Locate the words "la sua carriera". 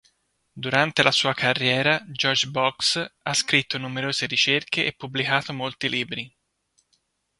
1.03-2.03